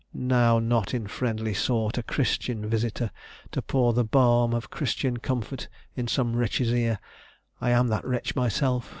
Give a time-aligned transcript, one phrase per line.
[0.15, 3.11] now not in friendly sort A Christian visitor,
[3.51, 6.97] to pour the balm Of Christian comfort in some wretch's ear
[7.61, 8.89] I am that wretch myself!